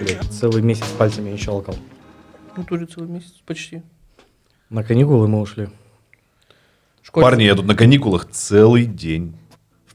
[0.00, 1.76] Блядь, целый месяц пальцами не щелкал.
[2.56, 3.82] Ну, тоже целый месяц почти.
[4.70, 5.68] На каникулы мы ушли.
[7.02, 7.24] Школьник.
[7.30, 9.36] Парни, я тут на каникулах целый день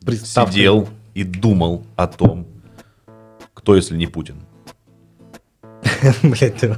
[0.05, 2.45] сидел и думал о том,
[3.55, 4.35] кто, если не Путин.
[6.21, 6.77] Блядь, ты-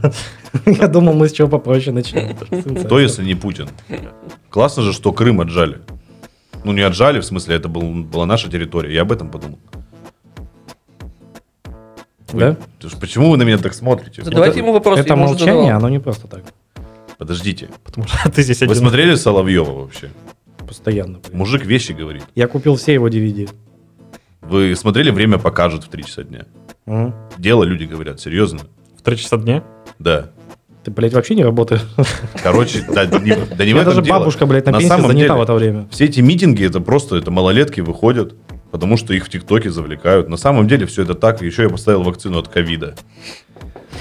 [0.65, 2.33] я думал, мы с чего попроще начнем.
[2.85, 3.67] Кто, если не Путин?
[4.49, 5.81] Классно же, что Крым отжали.
[6.69, 8.93] Ну, не отжали, в смысле, это был- была наша территория.
[8.93, 9.57] Я об этом подумал.
[12.32, 12.57] Да?
[12.79, 14.21] Ты ж- Почему вы на меня так смотрите?
[14.23, 14.78] Задавайте ему.
[14.78, 15.69] Это ему уже молчание, задавал.
[15.78, 16.43] оно не просто так.
[17.18, 17.69] Подождите.
[17.83, 18.75] Потому что ты здесь Вы один.
[18.78, 20.11] смотрели Соловьева вообще?
[20.59, 21.18] Постоянно.
[21.18, 21.33] блядь.
[21.33, 22.21] Мужик вещи говорит.
[22.36, 23.50] Я купил все его DVD.
[24.42, 26.45] Вы смотрели «Время покажет» в 3 часа дня?
[26.86, 27.15] Мгм.
[27.39, 28.59] Дело люди говорят, серьезно.
[28.95, 29.64] В 3 часа дня?
[29.97, 30.29] Да.
[30.83, 31.82] Ты, блядь, вообще не работаешь.
[32.42, 34.20] Короче, да, не, да не У в меня этом даже дело.
[34.20, 35.88] бабушка, блядь, на, На пенсии самом занята деле, в это время.
[35.92, 38.36] Все эти митинги, это просто, это малолетки выходят,
[38.72, 40.30] потому что их в ТикТоке завлекают.
[40.30, 41.42] На самом деле все это так.
[41.42, 42.95] Еще я поставил вакцину от ковида.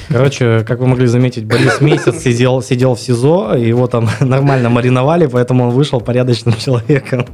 [0.08, 4.70] Короче, как вы могли заметить, Борис месяц сидел, сидел в СИЗО, и его там нормально
[4.70, 7.26] мариновали, поэтому он вышел порядочным человеком.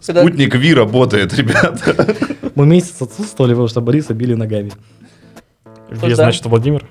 [0.00, 2.14] Спутник Ви работает, ребята.
[2.54, 4.72] Мы месяц отсутствовали, потому что Бориса били ногами.
[5.90, 6.14] Есть, да?
[6.14, 6.84] значит, Владимир.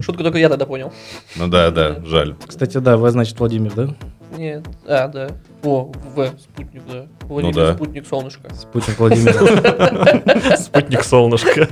[0.00, 0.92] Шутку только я тогда понял.
[1.36, 2.34] Ну да, да, жаль.
[2.46, 3.88] Кстати, да, вы, значит, Владимир, да?
[4.36, 4.64] Нет.
[4.86, 5.28] А, да.
[5.64, 7.06] О, В, спутник, да.
[7.22, 7.74] Владимир, да.
[7.74, 8.54] спутник, солнышко.
[8.54, 10.56] Спутник Владимир.
[10.58, 11.68] Спутник солнышко.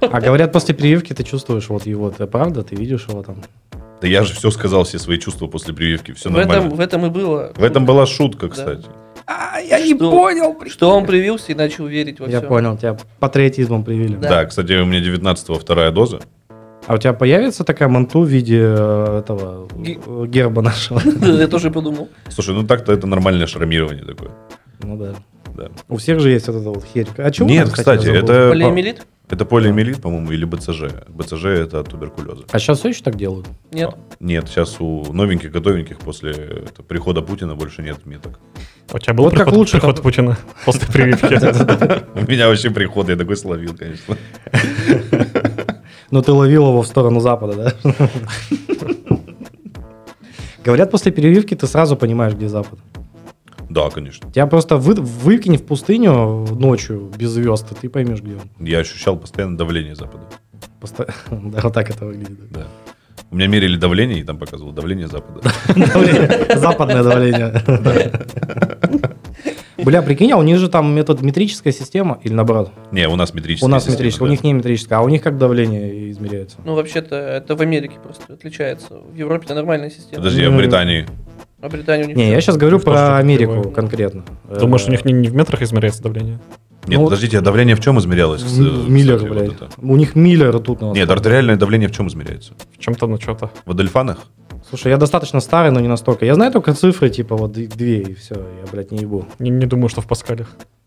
[0.00, 2.62] А говорят, после прививки ты чувствуешь вот его, это правда?
[2.62, 3.36] Ты видишь его там?
[4.00, 6.74] Да я же все сказал, все свои чувства после прививки, все В этом, нормально.
[6.76, 7.52] в этом и было.
[7.56, 8.84] В этом была шутка, кстати.
[9.28, 10.70] А, я не понял, блин.
[10.72, 12.48] Что он привился и начал верить во Я все.
[12.48, 14.16] понял, тебя патриотизмом привили.
[14.16, 14.28] Да.
[14.28, 16.20] Да, кстати, у меня 19-го вторая доза.
[16.86, 21.02] А у тебя появится такая манту в виде э, этого Ге- э, герба нашего?
[21.26, 22.08] Я тоже подумал.
[22.30, 24.30] Слушай, ну так-то это нормальное шрамирование такое.
[24.82, 25.14] Ну да.
[25.54, 25.68] Да.
[25.88, 27.08] У всех же есть вот эта вот херь.
[27.18, 28.24] А чего Нет, она, кстати, я забыл?
[28.30, 29.06] это, Полиэмилит?
[29.30, 30.84] Это полиэмилит, по-моему, или БЦЖ.
[31.08, 32.44] БЦЖ это от туберкулеза.
[32.50, 33.46] А сейчас все еще так делают?
[33.72, 33.94] Нет.
[34.20, 38.40] Нет, сейчас у новеньких, готовеньких после это, прихода Путина больше нет меток.
[38.92, 42.04] У тебя был Вот как приход, лучше приход там- Путина после прививки?
[42.18, 44.16] У меня вообще приход, я такой словил, конечно.
[46.10, 47.92] Ну ты ловил его в сторону запада, да?
[50.64, 52.78] Говорят, после перевивки ты сразу понимаешь, где запад.
[53.68, 54.30] Да, конечно.
[54.32, 58.66] Тебя просто вы, выкинь в пустыню ночью без звезд, и ты поймешь, где он.
[58.66, 60.24] Я ощущал постоянно давление Запада.
[60.80, 62.50] Посто- Да, вот так это выглядит.
[62.50, 62.66] Да.
[63.30, 65.42] У меня мерили давление, и там показывало давление Запада.
[66.58, 67.62] Западное давление.
[69.84, 72.72] Бля, прикинь, а у них же там метод метрическая система, или наоборот?
[72.90, 74.30] Не, у нас метрическая У нас система, метрическая, у да.
[74.32, 76.56] них не метрическая, а у них как давление измеряется?
[76.64, 78.94] Ну, вообще-то, это в Америке просто отличается.
[78.94, 80.16] В Европе это нормальная система.
[80.16, 81.06] Подожди, а в Британии?
[81.60, 82.16] А Британия у них...
[82.16, 83.72] Не, я сейчас говорю что про Америку кривой.
[83.72, 84.24] конкретно.
[84.60, 86.38] Думаешь, у Э, них не, не в метрах измеряется давление?
[86.86, 88.42] Нет, Ну, подождите, а давление в чем измерялось?
[88.42, 89.52] в- кстати, Миллер, вот блядь.
[89.52, 89.68] это?
[89.78, 92.52] У них Миллер тут Нет, артериальное давление в чем измеряется?
[92.74, 93.50] В чем-то на что-то.
[93.66, 94.18] В адельфанах?
[94.68, 96.24] Слушай, я достаточно старый, но не настолько.
[96.24, 99.26] Я знаю только цифры, типа вот две, и все, я, блядь, не ебу.
[99.38, 100.48] Не, не думаю, что в паскалях.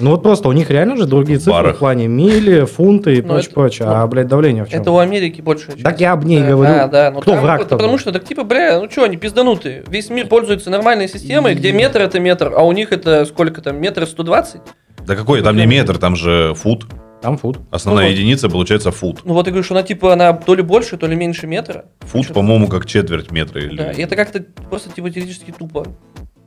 [0.00, 1.76] Ну вот просто у них реально же другие В цифры барах.
[1.76, 3.88] в плане мили, фунты и Ну, прочее, прочее.
[3.88, 4.80] А, блядь, давление в чем?
[4.80, 5.72] Это у Америки больше.
[5.82, 6.72] Так я об ней да, говорю.
[6.72, 7.10] Да, да.
[7.10, 9.84] но Кто там враг-то это Потому что, так типа, бля, ну что, они пизданутые.
[9.88, 13.80] Весь мир пользуется нормальной системой, где метр это метр, а у них это сколько там,
[13.80, 14.62] метр сто двадцать?
[15.06, 15.42] Да какой?
[15.42, 16.86] Там не метр, там же фут.
[17.20, 17.58] Там фут.
[17.70, 18.18] Основная Ну вот.
[18.18, 19.22] единица получается фут.
[19.24, 21.86] Ну вот я говорю, что она типа, она то ли больше, то ли меньше метра.
[22.00, 23.60] Фут, по-моему, как четверть метра.
[23.60, 23.76] Или...
[23.76, 25.86] Да, и это как-то просто типа теоретически тупо.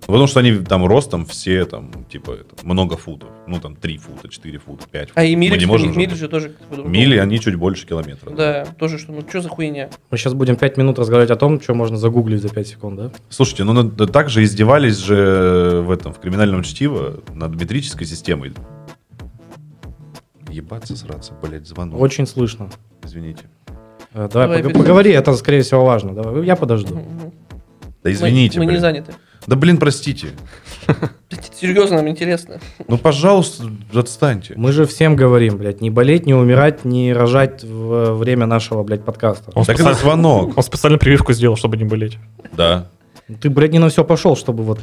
[0.07, 3.29] Потому что они там ростом все там, типа, это, много футов.
[3.47, 5.17] Ну, там, 3 фута, 4 фута, 5 футов.
[5.17, 6.81] А и мили, Мы не можем же- мили же тоже как-то.
[6.83, 8.31] Мили, они чуть больше километра.
[8.31, 9.89] Да, тоже что, ну что за хуйня?
[10.09, 13.11] Мы сейчас будем 5 минут разговаривать о том, что можно загуглить за 5 секунд, да?
[13.29, 18.53] Слушайте, ну над- так же издевались же в этом, в криминальном чтиво над метрической системой.
[20.49, 21.99] Ебаться, сраться, блядь, звонок.
[22.01, 22.69] Очень слышно.
[23.03, 23.43] Извините.
[24.13, 26.13] Э, Давай, Давай, пог- поговори, это, скорее всего, важно.
[26.13, 27.01] Давай, я подожду.
[28.03, 29.13] Да извините, Мы, мы не заняты.
[29.47, 30.29] Да блин, простите.
[31.59, 32.59] Серьезно, нам интересно.
[32.87, 34.53] Ну, пожалуйста, отстаньте.
[34.57, 39.03] Мы же всем говорим, блядь, не болеть, не умирать, не рожать в время нашего, блядь,
[39.03, 39.51] подкаста.
[39.55, 40.57] Он Так специально, это звонок.
[40.57, 42.17] он специально прививку сделал, чтобы не болеть.
[42.53, 42.87] Да.
[43.41, 44.79] Ты, блядь, не на все пошел, чтобы вот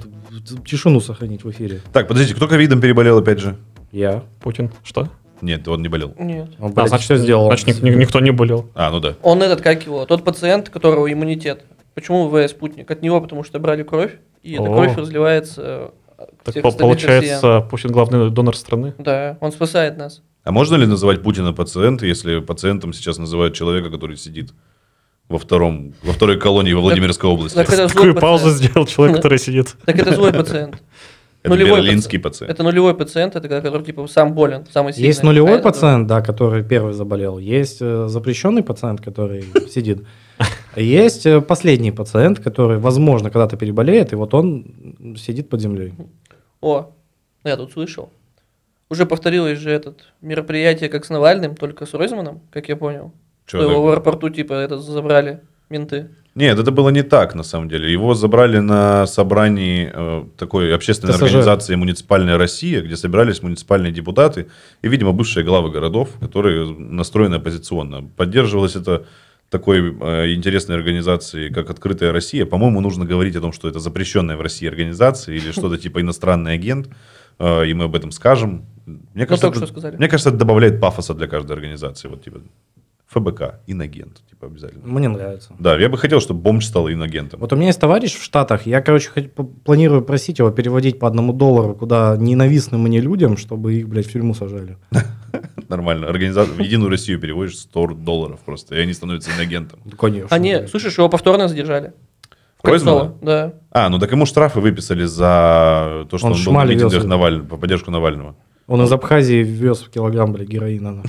[0.67, 1.81] тишину сохранить в эфире.
[1.93, 3.57] Так, подождите, кто ковидом переболел опять же?
[3.93, 4.23] Я.
[4.41, 4.71] Путин.
[4.85, 5.09] Что?
[5.41, 6.15] Нет, он не болел.
[6.19, 6.51] Нет.
[6.59, 7.47] Он, А, блядь, значит, все сделал.
[7.47, 8.69] Значит, ни- ни- никто не болел.
[8.75, 9.15] А, ну да.
[9.23, 11.65] Он этот, как его, тот пациент, которого иммунитет.
[11.95, 12.91] Почему В спутник?
[12.91, 14.13] От него, потому что брали кровь,
[14.43, 14.75] и эта О.
[14.75, 18.95] кровь разливается э, Так получается, Путин главный донор страны.
[18.99, 20.23] Да, он спасает нас.
[20.45, 24.51] А можно ли называть Путина пациент, если пациентом сейчас называют человека, который сидит
[25.29, 27.55] во, втором, во второй колонии во Владимирской области.
[27.57, 28.21] так это злой Такую пациент.
[28.21, 29.77] паузу сделал человек, который сидит.
[29.85, 30.83] Так это злой пациент.
[31.41, 32.51] Это нулевой берлинский пациент.
[32.53, 35.07] Это нулевой пациент, это который типа сам болен, самый сильный.
[35.07, 37.39] Есть нулевой А это- пациент, да, который первый заболел.
[37.39, 40.05] Есть э, запрещенный пациент, который сидит.
[40.77, 45.95] Есть э, последний пациент, который, возможно, когда-то переболеет, и вот он сидит под землей.
[46.61, 46.93] О,
[47.45, 48.11] я тут слышал.
[48.91, 53.13] Уже повторилось же это мероприятие, как с Навальным, только с Ройзманом, как я понял.
[53.47, 56.11] Чё что его в аэропорту типа это забрали менты.
[56.35, 57.93] Нет, это было не так, на самом деле.
[57.93, 61.23] Его забрали на собрании э, такой общественной ТСЖ.
[61.23, 64.47] организации «Муниципальная Россия», где собирались муниципальные депутаты
[64.83, 68.09] и, видимо, бывшие главы городов, которые настроены оппозиционно.
[68.17, 69.07] Поддерживалось это
[69.51, 72.45] такой э, интересной организацией, как «Открытая Россия».
[72.45, 76.53] По-моему, нужно говорить о том, что это запрещенная в России организация или что-то типа иностранный
[76.55, 76.89] агент,
[77.39, 78.67] э, и мы об этом скажем.
[78.87, 79.97] Мне кажется, только это- что сказали.
[79.97, 82.09] Мне кажется, это добавляет пафоса для каждой организации.
[82.09, 82.41] Вот типа
[83.07, 84.87] ФБК, инагент, типа обязательно.
[84.87, 85.55] Мне нравится.
[85.59, 87.41] Да, я бы хотел, чтобы бомж стал инагентом.
[87.41, 89.11] Вот у меня есть товарищ в Штатах, я, короче,
[89.65, 94.13] планирую просить его переводить по одному доллару куда ненавистным мне людям, чтобы их, блядь, в
[94.13, 94.77] тюрьму сажали.
[95.69, 96.09] Нормально.
[96.09, 99.81] Организация, в Единую Россию переводишь 100 долларов просто, и они становятся инагентом.
[99.85, 100.29] Ну, Конечно.
[100.31, 101.93] А не, слышишь, его повторно задержали.
[102.63, 103.01] В Ройзмана?
[103.01, 103.55] Кольцово, Да.
[103.71, 107.05] А, ну так ему штрафы выписали за то, что Он он, был на митингах вез.
[107.05, 108.35] Навального, по поддержку Навального.
[108.67, 111.03] Он из Абхазии вез в килограмм, блядь, героина.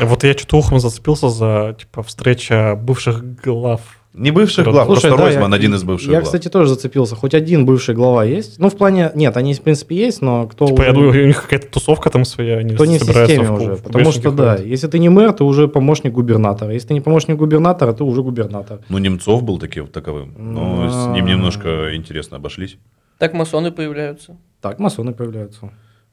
[0.00, 4.01] Вот я что-то ухом зацепился за, типа, встреча бывших глав.
[4.14, 6.24] Не бывших Слушай, глав, просто да, Ройзман я- один из бывших Я, глав.
[6.24, 7.16] кстати, тоже зацепился.
[7.16, 8.58] Хоть один бывший глава есть.
[8.58, 9.10] Ну, в плане...
[9.14, 10.66] Нет, они, в принципе, есть, но кто...
[10.66, 13.48] Типа, я уже- думаю, у них какая-то тусовка там своя, они кто не в системе
[13.48, 13.74] в уже.
[13.76, 16.72] в Потому что, да, если ты не мэр, ты уже помощник губернатора.
[16.74, 18.80] Если ты не помощник губернатора, ты уже губернатор.
[18.90, 20.34] Ну, Немцов был таким, таковым.
[20.36, 22.76] Но с ним немножко интересно обошлись.
[23.18, 24.36] Так масоны появляются.
[24.60, 25.70] Так, масоны появляются.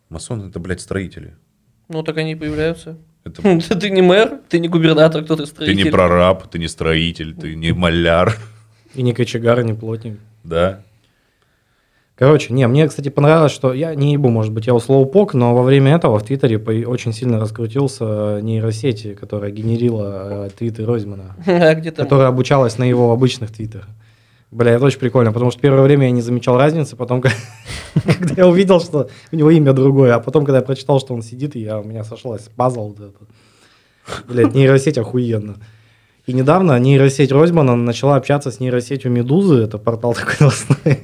[0.10, 1.36] Масоны это, блядь, строители.
[1.90, 2.98] Ну так они и появляются.
[3.30, 5.84] Это Ты не мэр, ты не губернатор, кто ты ты строитель.
[5.86, 8.38] не прораб, ты не строитель, ты не маляр.
[8.96, 10.20] И не кочегар, и не плотник.
[10.44, 10.82] Да.
[12.20, 15.56] Короче, не, мне, кстати, понравилось, что я не ебу, может быть, я у слоупок, но
[15.56, 21.76] во время этого в Твиттере очень сильно раскрутился нейросети, которая генерила э, твиты Ройзмана, А
[21.76, 23.88] которая обучалась на его обычных твитах.
[24.52, 27.22] Бля, это очень прикольно, потому что первое время я не замечал разницы, потом,
[28.20, 31.22] когда я увидел, что у него имя другое, а потом, когда я прочитал, что он
[31.22, 32.94] сидит, я, у меня сошлась пазл.
[32.94, 33.16] Этот.
[34.28, 35.58] Блядь, нейросеть охуенно.
[36.26, 41.00] И недавно нейросеть Ройзмана начала общаться с нейросетью Медузы, это портал такой новостной,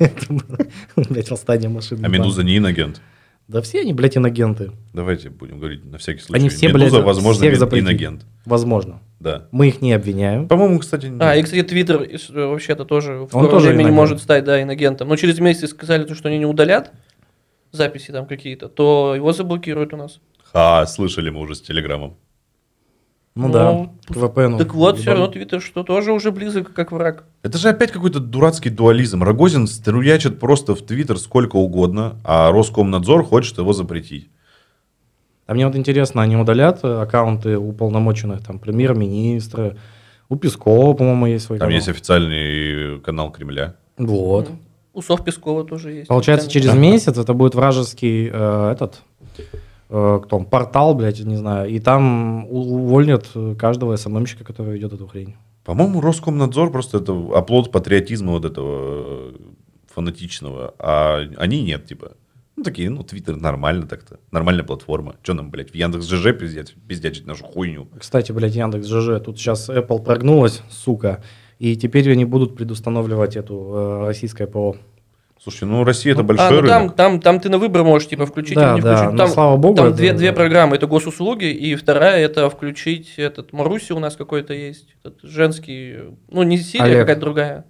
[0.95, 2.03] блядь, восстание машин.
[2.05, 3.01] А Медуза не инагент.
[3.47, 4.71] Да все они, блядь, инагенты.
[4.93, 6.39] Давайте будем говорить на всякий случай.
[6.39, 7.89] Они все, Медуза, блядь, возможно, всех ин- запретили.
[7.91, 8.25] инагент.
[8.45, 9.01] Возможно.
[9.19, 9.47] Да.
[9.51, 10.47] Мы их не обвиняем.
[10.47, 11.21] По-моему, кстати, нет.
[11.21, 13.95] А, и, кстати, Твиттер вообще-то тоже в Он тоже времени инагент.
[13.95, 15.09] может стать, да, инагентом.
[15.09, 16.91] Но через месяц сказали, то, что они не удалят
[17.71, 20.19] записи там какие-то, то его заблокируют у нас.
[20.51, 22.15] Ха, слышали мы уже с Телеграмом.
[23.37, 24.57] Ну, Ну, да, к VPN.
[24.57, 27.25] так вот, все равно Твиттер, что тоже уже близок как враг.
[27.43, 29.23] Это же опять какой-то дурацкий дуализм.
[29.23, 34.29] Рогозин струячит просто в Твиттер сколько угодно, а Роскомнадзор хочет его запретить.
[35.47, 39.75] А мне вот интересно, они удалят э, аккаунты уполномоченных, там, премьер-министра,
[40.29, 41.75] у Пескова, по-моему, есть свой Там канал.
[41.75, 43.75] есть официальный канал Кремля.
[43.97, 44.49] Вот.
[44.49, 44.59] М.
[44.93, 46.07] Усов Пескова тоже есть.
[46.07, 49.01] Получается, через месяц это будет вражеский э, этот
[49.89, 54.73] э, кто он, портал, блядь, не знаю, и там у- уволнят э, каждого СММщика, который
[54.73, 55.35] ведет эту хрень.
[55.63, 59.33] По-моему, Роскомнадзор просто это оплот патриотизма вот этого э,
[59.93, 62.11] фанатичного, а они нет, типа.
[62.57, 64.19] Ну, такие, ну, Твиттер нормально так-то.
[64.31, 65.15] Нормальная платформа.
[65.23, 67.87] Че нам, блядь, в Яндекс ЖЖ пиздеть, пиздячить нашу хуйню?
[67.99, 71.21] Кстати, блядь, Яндекс ЖЖ, тут сейчас Apple прогнулась, сука,
[71.59, 74.77] и теперь они будут предустанавливать эту э, российское ПО.
[75.45, 76.95] Слушай, ну, Россия это А, большой ну там, рынок.
[76.95, 79.11] там, там ты на выбор можешь типа включить Да, или не да, включить.
[79.11, 80.75] но Там, слава богу, там это- две, две программы.
[80.75, 84.95] Это госуслуги, и вторая это включить этот Маруси у нас какой-то есть.
[85.03, 85.97] Этот женский,
[86.31, 86.99] ну не Сирия, Олег.
[87.01, 87.65] какая-то другая.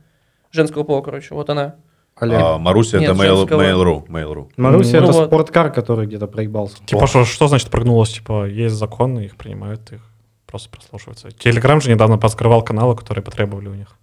[0.51, 1.36] Женского пола, короче.
[1.36, 1.75] Вот она.
[2.15, 2.39] Олег.
[2.41, 3.46] А Маруся Нет, это Mail-.
[3.46, 4.08] Mail.ru.
[4.08, 4.50] Mail.ru.
[4.55, 5.27] Маруся ну это вот.
[5.27, 6.77] спорткар, который где-то проебался.
[6.86, 8.13] Типа, что, что значит прогнулось?
[8.13, 10.00] Типа, есть законы, их принимают, их
[10.46, 11.32] просто прослушиваются.
[11.32, 13.98] Телеграм же недавно поскрывал каналы, которые потребовали у них.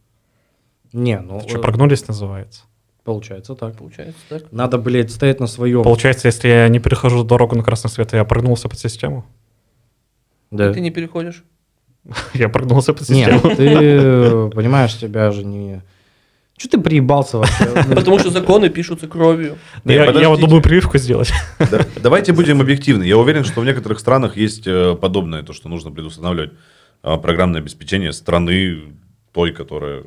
[0.92, 2.64] Не, ну, Это что, э, прогнулись называется?
[3.04, 3.76] Получается так.
[3.76, 4.52] Получается так.
[4.52, 5.82] Надо, блядь, стоять на своем.
[5.82, 9.24] Получается, если я не перехожу дорогу на красный свет, я прогнулся под систему?
[10.50, 10.72] Да.
[10.72, 11.44] Ты не переходишь.
[12.34, 13.54] Я прогнулся под Нет, систему.
[13.56, 15.82] ты э, понимаешь, тебя же не...
[16.56, 17.64] Че ты приебался вообще?
[17.94, 19.56] Потому что законы пишутся кровью.
[19.84, 21.32] Не, Я, я вот думаю прививку сделать.
[21.58, 23.04] Да- Давайте будем объективны.
[23.04, 26.52] Я уверен, что в некоторых странах есть э, подобное, то, что нужно предустанавливать
[27.02, 28.94] а, программное обеспечение страны
[29.32, 30.04] той, которая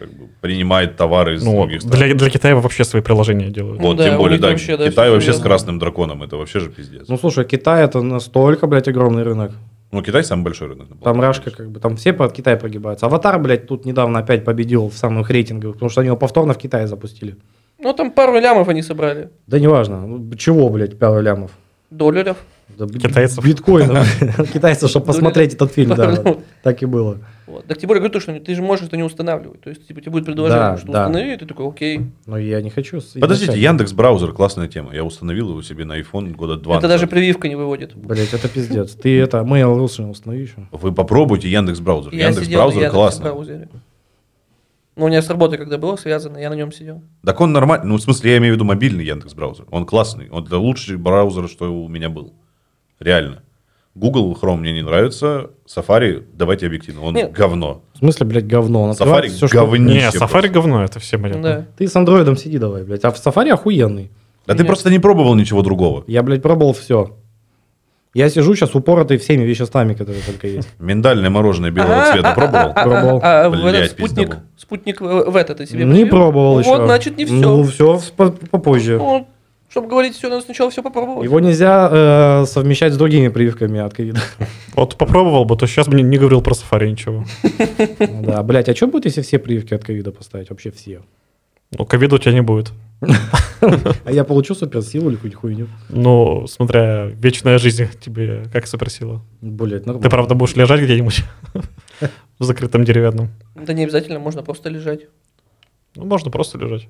[0.00, 1.94] как бы, принимает товары из Ну, других стран.
[1.96, 3.80] для, для Китая вообще свои приложения делают.
[3.80, 5.44] Вот, Да, тем более, да, вообще, да, Китай вообще с серьезно.
[5.44, 7.06] красным драконом, это вообще же пиздец.
[7.08, 9.52] Ну, слушай, Китай это настолько, блядь, огромный рынок.
[9.92, 10.88] Ну, Китай самый большой рынок.
[10.88, 11.26] на Там планете.
[11.26, 13.06] Рашка, как бы, там все под Китай прогибаются.
[13.06, 16.58] Аватар, блядь, тут недавно опять победил в самых рейтингах, потому что они его повторно в
[16.58, 17.36] Китае запустили.
[17.78, 19.30] Ну, там пару лямов они собрали.
[19.46, 20.06] Да неважно.
[20.06, 21.50] Ну, Чего, блядь, пару лямов?
[21.90, 22.36] Долларов.
[22.78, 23.44] Да, Китайцев.
[23.44, 24.06] Биткоинов.
[24.52, 26.22] Китайцев, чтобы посмотреть этот фильм, да.
[26.62, 27.18] Так и было.
[27.46, 27.66] Вот.
[27.66, 29.60] Так тем более говорю, то, что ты же можешь это не устанавливать.
[29.60, 32.02] То есть, типа, тебе будет предложение, что установи, и ты такой, окей.
[32.26, 33.00] Но я не хочу.
[33.20, 33.58] Подождите.
[33.58, 34.94] Яндекс браузер классная тема.
[34.94, 36.78] Я установил его себе на iPhone года два.
[36.78, 37.94] это даже прививка не выводит.
[37.96, 38.92] Блять, это пиздец.
[38.92, 40.66] Ты это, Mail лучше не установи еще.
[40.70, 42.12] Вы попробуйте Яндекс браузер.
[42.12, 43.30] Яндекс браузер классный.
[44.96, 47.02] Ну, у меня с работы, когда было связано, я на нем сидел.
[47.24, 47.86] Так он нормальный.
[47.86, 49.64] Ну, в смысле, я имею в виду мобильный Яндекс браузер.
[49.70, 50.28] Он классный.
[50.30, 52.34] Он это лучший браузер, что у меня был.
[53.00, 53.42] Реально.
[53.94, 55.50] Google Chrome мне не нравится.
[55.66, 57.32] Safari, давайте объективно, он Нет.
[57.32, 57.82] говно.
[57.94, 58.82] В смысле, блядь, говно.
[58.82, 60.48] Он Safari открывается всё, что- Не, Safari просто.
[60.48, 61.42] говно, это все понятно.
[61.42, 61.66] Да.
[61.76, 63.04] Ты с андроидом сиди давай, блядь.
[63.04, 64.10] А в Safari охуенный.
[64.46, 66.04] Да ты просто не пробовал ничего другого.
[66.06, 67.16] Я, блядь, пробовал все.
[68.12, 70.68] Я сижу сейчас упоротый всеми веществами, которые только есть.
[70.80, 72.72] Миндальное мороженое белого Ага, цвета а- пробовал?
[72.74, 73.20] а- Пробовал.
[73.22, 76.70] А, а этот спутник, спутник в, в это ты себе Не пробовал еще.
[76.70, 77.34] Вот, значит, не все.
[77.34, 78.00] Ну, все
[78.50, 79.00] попозже.
[79.70, 81.24] Чтобы говорить все, надо сначала все попробовать.
[81.24, 81.88] Его нельзя
[82.42, 84.20] э, совмещать с другими прививками от ковида.
[84.74, 87.24] Вот попробовал бы, то сейчас бы не, не говорил про Safari ничего.
[88.22, 90.50] Да, блядь, а что будет, если все прививки от ковида поставить?
[90.50, 91.02] Вообще все.
[91.70, 92.72] Ну, ковида у тебя не будет.
[94.04, 95.66] А я получу суперсилу или какую-нибудь хуйню?
[95.90, 99.20] Ну, смотря, вечная жизнь тебе как суперсила.
[99.42, 100.02] Блядь, нормально.
[100.02, 101.22] Ты, правда, будешь лежать где-нибудь
[102.38, 103.28] в закрытом деревянном.
[103.54, 105.02] Да не обязательно, можно просто лежать.
[105.94, 106.88] Ну, можно просто лежать.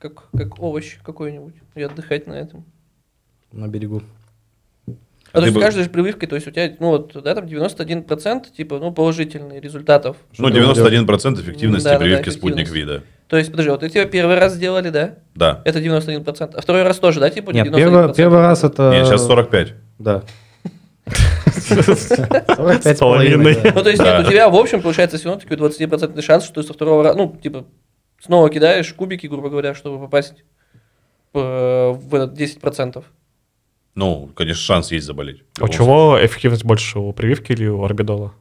[0.00, 1.54] Как, как овощ какой-нибудь.
[1.74, 2.64] И отдыхать на этом.
[3.52, 4.02] На берегу.
[4.86, 4.92] А,
[5.34, 7.44] то ты есть бы- каждой же прививкой, то есть у тебя, ну вот, да, там
[7.44, 10.16] 91% типа, ну, положительный результатов.
[10.38, 13.02] Ну, Что ты 91% эффективности Да, да, да, прививки спутник вида.
[13.28, 15.16] То есть, подожди, вот ты тебя первый раз сделали, да?
[15.36, 15.62] Да.
[15.64, 16.54] Это 91%.
[16.54, 17.76] А второй раз тоже, да, типа Нет, 91%?
[17.76, 18.90] первый, первый раз это...
[18.90, 19.74] Не, сейчас 45.
[20.00, 20.22] Да.
[21.46, 23.54] 45 С половиной.
[23.54, 23.72] да.
[23.74, 26.62] Ну, то есть, нет, у тебя, в общем, получается все равно такой 20% шанс, что
[26.62, 27.66] со второго раза, ну, типа,
[28.20, 30.44] снова кидаешь кубики, грубо говоря, чтобы попасть
[31.34, 33.04] э, в этот 10%.
[33.94, 35.42] Ну, конечно, шанс есть заболеть.
[35.58, 38.32] А у чего эффективность больше, у прививки или у орбидола?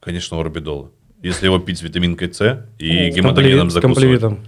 [0.00, 0.90] Конечно, у орбидола.
[1.22, 4.38] Если его пить с витаминкой С и гематогеном С закусывать.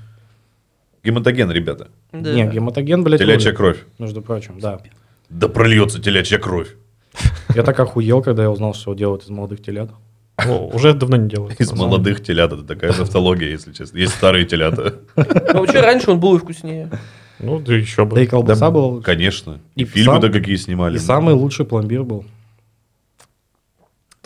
[1.05, 1.89] Гематоген, ребята.
[2.13, 2.33] Да.
[2.33, 3.79] Не, гематоген, блядь, Телячья рулит, кровь.
[3.99, 4.81] Между прочим, да.
[5.29, 6.75] Да прольется телячья кровь.
[7.55, 9.91] Я так охуел, когда я узнал, что делают из молодых телят.
[10.45, 11.61] Ну, уже давно не делают.
[11.61, 12.53] Из молодых телят.
[12.53, 13.99] Это такая тавтология, если честно.
[13.99, 14.95] Есть старые телята.
[15.17, 16.91] Ну, вообще, раньше он был и вкуснее.
[17.39, 18.17] Ну, да еще бы.
[18.17, 19.01] Да и колбаса была.
[19.01, 19.61] Конечно.
[19.77, 20.97] И, фильмы-то какие снимали.
[20.97, 22.25] И самый лучший пломбир был.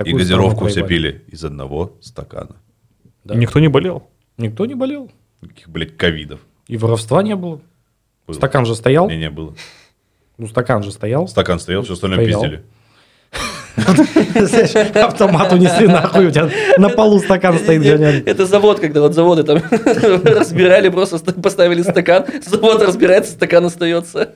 [0.04, 2.56] И газировку все пили из одного стакана.
[3.24, 3.34] Да.
[3.34, 4.08] Никто не болел.
[4.38, 5.10] Никто не болел.
[5.40, 6.40] Каких, блядь, ковидов.
[6.68, 7.60] И воровства не было.
[8.30, 9.08] Стакан же стоял.
[9.08, 9.54] Не, не было.
[10.36, 11.26] Ну, стакан же стоял.
[11.26, 12.42] Стакан стоял, все остальное Стоял.
[12.42, 12.64] пиздили.
[13.78, 18.22] Автомат унесли нахуй, у тебя на полу стакан стоит гоняли.
[18.24, 19.58] Это завод, когда вот заводы там
[20.24, 24.30] разбирали, просто ст- поставили стакан, завод разбирается, стакан остается.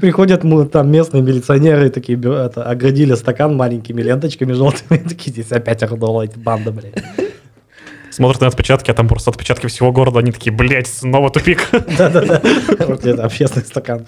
[0.00, 0.42] Приходят
[0.72, 4.98] там местные милиционеры, такие это, оградили стакан маленькими ленточками желтыми.
[5.08, 6.94] Такие, здесь опять ордола, эти банда, блядь.
[8.10, 10.20] Смотрят на отпечатки, а там просто отпечатки всего города.
[10.20, 11.68] Они такие, блядь, снова тупик.
[11.98, 12.40] Да-да-да.
[12.86, 14.06] Вот это общественный стакан.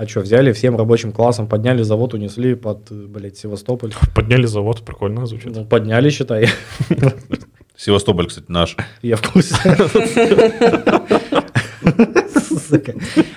[0.00, 3.92] А что, взяли всем рабочим классом, подняли завод, унесли под, блядь, Севастополь.
[4.14, 5.54] Подняли завод, прикольно звучит.
[5.54, 6.48] Ну, подняли, считай.
[7.76, 8.78] Севастополь, кстати, наш.
[9.02, 9.54] Я в курсе.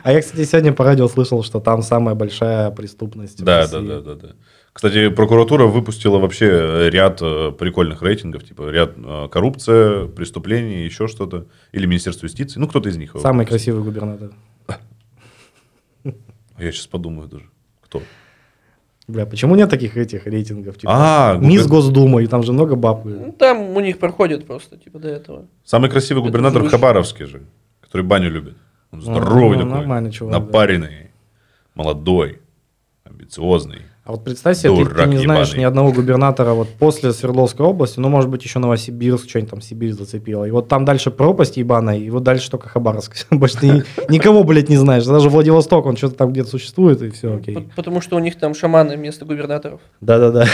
[0.04, 3.44] А я, кстати, сегодня по радио слышал, что там самая большая преступность.
[3.44, 4.30] Да, да, да, да, да.
[4.72, 11.48] Кстати, прокуратура выпустила вообще ряд э, прикольных рейтингов, типа ряд э, коррупция, преступления, еще что-то.
[11.72, 12.60] Или Министерство юстиции.
[12.60, 13.16] Ну, кто-то из них.
[13.22, 14.32] Самый красивый губернатор.
[16.64, 17.46] Я сейчас подумаю даже.
[17.82, 18.02] Кто?
[19.08, 20.78] Бля, почему нет таких этих рейтингов?
[20.78, 23.04] Типа, А, Мисс губер- Госдума, и там же много баб.
[23.04, 25.48] Ну, Там у них проходит просто, типа, до этого.
[25.66, 26.78] Самый красивый Это губернатор в выше.
[26.78, 27.44] Хабаровске же,
[27.82, 28.56] который баню любит.
[28.92, 30.40] Он здоровый ну, такой, нормальный чувак, да.
[30.40, 31.12] напаренный,
[31.76, 32.40] молодой,
[33.04, 33.82] амбициозный.
[34.06, 35.62] А вот представь себе, ты, ты Дурак не знаешь ебаный.
[35.62, 39.94] ни одного губернатора вот после Свердловской области, ну, может быть, еще Новосибирск, что-нибудь там Сибирь
[39.94, 40.44] зацепило.
[40.44, 43.26] И вот там дальше пропасть ебаная, и вот дальше только Хабаровск.
[43.32, 45.06] Больше ты ни- никого, блядь, не знаешь.
[45.06, 47.70] Даже Владивосток, он что-то там где-то существует, и все, окей.
[47.78, 49.80] Потому что у них там шаманы вместо губернаторов.
[50.02, 50.48] Да-да-да.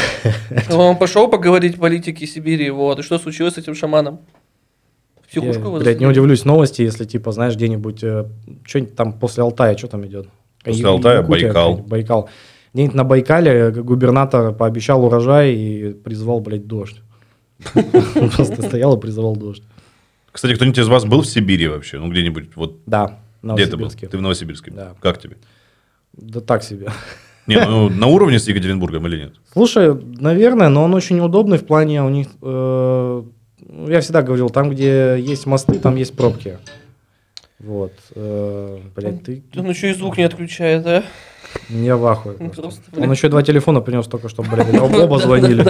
[0.72, 4.20] Он пошел поговорить политики Сибири, вот, и что случилось с этим шаманом?
[5.34, 8.00] Я, Психушку его блядь, не удивлюсь новости, если, типа, знаешь, где-нибудь,
[8.64, 10.28] что-нибудь там после Алтая, что там идет?
[10.64, 11.78] После Я- Алтая Байкал.
[11.78, 12.30] Байкал.
[12.74, 17.02] Где-нибудь на Байкале губернатор пообещал урожай и призвал, блядь, дождь.
[17.74, 19.64] Просто стоял и призывал дождь.
[20.32, 22.00] Кстати, кто-нибудь из вас был в Сибири вообще?
[22.00, 23.90] Ну, где-нибудь, вот Да, в где ты был?
[23.90, 24.72] Ты в Новосибирске.
[24.72, 24.94] Да.
[25.02, 25.38] Как тебе?
[26.14, 26.90] Да так себе.
[27.48, 29.34] Не, ну на уровне с Екатеринбургом или нет?
[29.52, 32.28] Слушай, наверное, но он очень удобный в плане у них...
[32.42, 33.24] э,
[33.60, 36.60] ну, я всегда говорил, там, где есть мосты, там есть пробки.
[37.60, 37.94] Вот.
[38.14, 39.44] э, блядь, ты...
[39.56, 41.04] Он еще и звук не отключает, да?
[41.70, 42.82] Я в ахуе просто.
[42.98, 45.64] Он еще два телефона принес только что, блядь, оба оба звонили.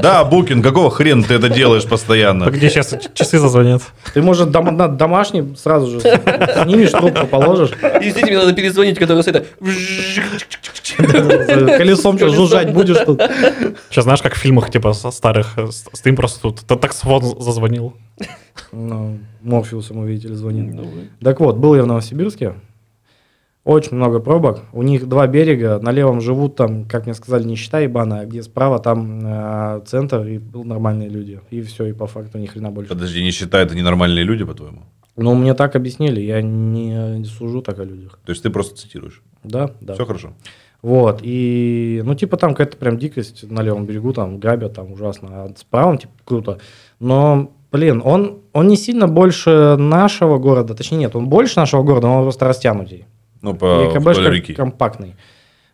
[0.00, 2.50] Да, Букин, какого хрена ты это делаешь постоянно?
[2.50, 3.82] Где сейчас часы зазвонят?
[4.14, 9.22] Ты, может, дом- на домашний сразу же снимешь трубку, положишь, Действительно, мне надо перезвонить, который
[9.22, 9.44] с это...
[11.76, 13.20] колесом что, жужжать будешь тут.
[13.90, 17.22] Сейчас знаешь, как в фильмах типа со старых, э, с- стоим просто тут, та- таксофон
[17.40, 17.94] зазвонил.
[18.72, 20.72] Ну, Морфеус ему, видите ли, звонит.
[20.74, 20.86] Ну,
[21.22, 22.54] Так вот, был я в Новосибирске.
[23.66, 24.60] Очень много пробок.
[24.72, 25.80] У них два берега.
[25.82, 30.24] На левом живут там, как мне сказали, нищета ебаная, а где справа там э, центр
[30.24, 31.40] и был нормальные люди.
[31.50, 32.90] И все, и по факту ни хрена больше.
[32.90, 34.84] Подожди, считай, это ненормальные люди, по-твоему?
[35.16, 38.20] Ну, мне так объяснили, я не, не сужу так о людях.
[38.24, 39.20] То есть ты просто цитируешь.
[39.42, 39.94] Да, да.
[39.94, 40.32] Все хорошо.
[40.82, 45.28] Вот, и, ну, типа, там какая-то прям дикость на левом берегу, там, грабят, там, ужасно,
[45.32, 46.58] а справа, типа, круто.
[47.00, 52.06] Но, блин, он, он не сильно больше нашего города, точнее, нет, он больше нашего города,
[52.06, 53.06] но он просто растянутый.
[53.46, 54.54] Ну, по И вдоль КБшка реки.
[54.54, 55.14] компактный.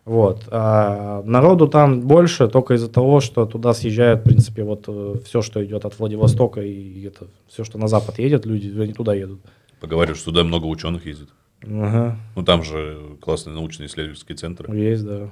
[0.05, 0.43] Вот.
[0.51, 4.87] А народу там больше только из-за того, что туда съезжают, в принципе, вот
[5.25, 9.13] все, что идет от Владивостока и это все, что на запад едет, люди, они туда
[9.15, 9.39] едут.
[9.79, 11.29] Поговариваю, что туда много ученых ездит.
[11.63, 14.75] Ага, Ну, там же классные научно-исследовательские центры.
[14.77, 15.29] есть, да.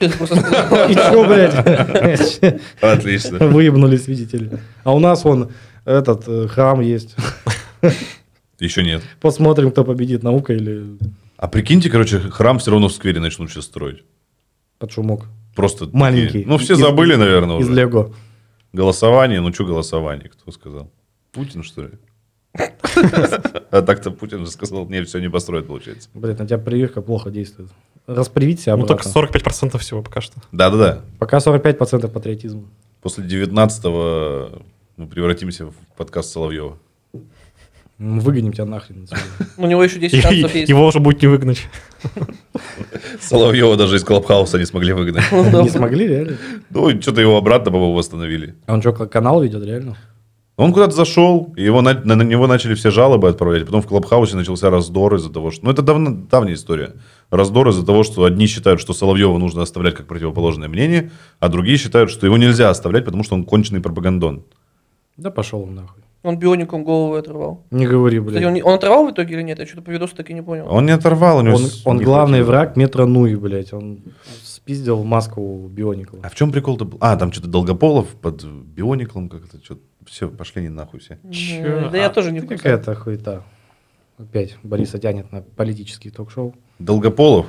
[0.00, 2.62] И что, блядь?
[2.80, 3.38] Отлично.
[3.46, 4.50] Выебнулись, видите ли.
[4.84, 5.50] А у нас вон
[5.84, 7.16] этот э, храм есть.
[8.60, 9.02] Еще нет.
[9.20, 10.98] Посмотрим, кто победит, наука или
[11.36, 14.04] А прикиньте, короче, храм все равно в сквере начнут сейчас строить.
[14.78, 15.26] под шумок.
[15.56, 16.44] Просто такие- Маленький.
[16.46, 17.74] Ну, все Из- забыли, наверное, Из уже.
[17.74, 18.14] Лего.
[18.72, 20.90] Голосование, ну что голосование, кто сказал?
[21.32, 21.90] Путин, что ли?
[23.70, 26.08] А так-то Путин же сказал, не, все не построят, получается.
[26.14, 27.70] Блядь, на тебя прививка плохо действует.
[28.06, 29.38] Распривить себя Ну, только обратно.
[29.38, 30.40] 45% всего пока что.
[30.50, 31.02] Да-да-да.
[31.18, 32.64] Пока 45% патриотизма.
[33.02, 34.62] После 19-го
[34.96, 36.78] мы превратимся в подкаст Соловьева.
[38.00, 39.06] Мы выгоним тебя нахрен.
[39.58, 40.70] У него еще 10 шансов есть.
[40.70, 41.68] Его уже будет не выгнать.
[43.20, 45.24] Соловьева даже из Клабхауса не смогли выгнать.
[45.30, 46.36] Не смогли, реально?
[46.70, 48.54] Ну, что-то его обратно, по-моему, восстановили.
[48.66, 49.98] А он что, как канал ведет, реально?
[50.56, 53.66] Он куда-то зашел, и его, на, на- на него начали все жалобы отправлять.
[53.66, 55.64] Потом в Клабхаусе начался раздор из-за того, что...
[55.66, 56.94] Ну, это давно, давняя история.
[57.30, 61.76] Раздор из-за того, что одни считают, что Соловьева нужно оставлять как противоположное мнение, а другие
[61.76, 64.44] считают, что его нельзя оставлять, потому что он конченый пропагандон.
[65.18, 66.02] Да пошел он нахуй.
[66.22, 67.64] Он биоником голову оторвал.
[67.70, 68.44] Не говори, Кстати, блядь.
[68.46, 69.58] он, не- он оторвал в итоге или нет?
[69.58, 70.66] Я что-то по видосу так и не понял.
[70.70, 71.56] Он не оторвал, у него...
[71.56, 72.46] Он, с- он не главный хватило.
[72.50, 73.72] враг метро Нуи, блядь.
[73.72, 74.02] Он
[74.42, 76.20] спиздил маску Бионикова.
[76.22, 76.98] А в чем прикол-то был?
[77.00, 79.80] А, там что-то Долгополов под Биониклом как-то, что-то...
[80.06, 81.18] Все, пошли не нахуй все.
[81.30, 81.88] Чё?
[81.90, 82.62] Да я А, тоже не в курсе.
[82.62, 83.42] какая-то хуета.
[84.18, 86.54] Опять Бориса тянет на политический ток-шоу.
[86.78, 87.46] Долгополов?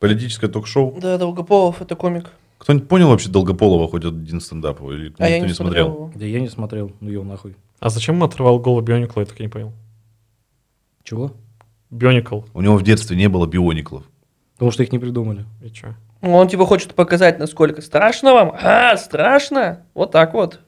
[0.00, 0.96] Политическое ток-шоу?
[1.00, 2.30] Да, Долгополов, это комик.
[2.60, 4.82] Кто-нибудь понял вообще Долгополова хоть один стендап?
[4.82, 5.86] Или А я никто не, не смотрел.
[5.86, 5.86] смотрел?
[6.08, 6.12] его.
[6.14, 7.56] Да я не смотрел, ну ел нахуй.
[7.80, 9.72] А зачем он отрывал голову Бионикла, я так и не понял.
[11.02, 11.32] Чего?
[11.88, 12.42] Бионикл.
[12.52, 14.04] У него в детстве не было биониклов.
[14.54, 15.46] Потому что их не придумали.
[15.64, 15.94] И чё?
[16.20, 18.52] Ну, Он типа хочет показать, насколько страшно вам.
[18.62, 19.86] А, страшно?
[19.94, 20.60] Вот так вот.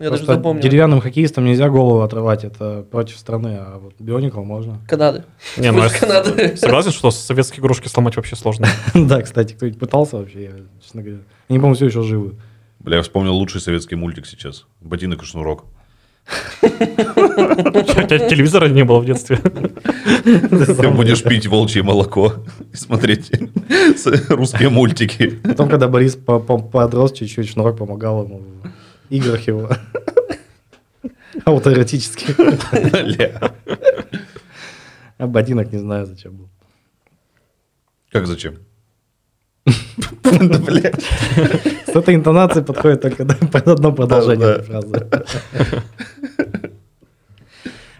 [0.00, 0.62] Я даже запомнил.
[0.62, 4.80] деревянным хоккеистам нельзя голову отрывать, это против страны, а вот Бионикова можно.
[4.88, 5.24] Канады.
[5.56, 6.56] Не, ну Канады.
[6.56, 8.66] согласен, что советские игрушки сломать вообще сложно.
[8.94, 10.50] Да, кстати, кто-нибудь пытался вообще, я,
[10.82, 11.22] честно говоря.
[11.48, 12.34] Они, по-моему, все еще живы.
[12.80, 14.66] Бля, я вспомнил лучший советский мультик сейчас.
[14.80, 15.64] Ботинок и шнурок.
[16.62, 16.66] У
[17.82, 19.36] тебя телевизора не было в детстве.
[19.36, 22.34] Ты будешь пить волчье молоко
[22.72, 23.30] и смотреть
[24.28, 25.38] русские мультики.
[25.44, 28.70] Потом, когда Борис по- по- подрос чуть-чуть, Шнурок помогал ему в
[29.10, 29.70] играх его.
[31.44, 32.38] Аутоэротических.
[32.38, 33.52] Ля.
[35.18, 36.48] А ботинок не знаю, зачем был.
[38.10, 38.54] Как зачем?
[39.64, 40.92] Да.
[41.86, 45.08] С этой интонацией подходит только да, под одно продолжение Да, фразы.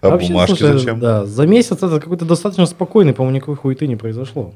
[0.00, 1.00] А Вообще, бумажки слушай, зачем?
[1.00, 4.52] Да, за месяц это какой-то достаточно спокойный, по-моему, никакой хуеты не произошло.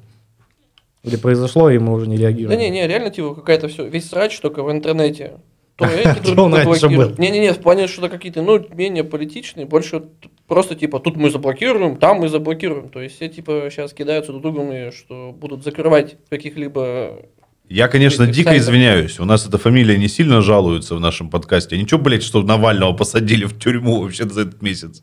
[1.05, 2.59] Или произошло, и мы уже не Да реагируем.
[2.59, 5.38] не, не, реально типа какая-то все, весь срач только в интернете.
[5.77, 7.18] То эти Что друг друга блокируют.
[7.18, 10.03] Не-не-не, в плане что-то какие-то, ну, менее политичные, больше
[10.49, 12.89] просто типа тут мы заблокируем, там мы заблокируем.
[12.89, 17.21] То есть все типа сейчас кидаются друг другом, и что будут закрывать каких-либо...
[17.69, 18.69] Я, конечно, дико сайтов.
[18.69, 19.21] извиняюсь.
[19.21, 21.77] У нас эта фамилия не сильно жалуется в нашем подкасте.
[21.77, 25.03] Ничего, блядь, что Навального посадили в тюрьму вообще за этот месяц.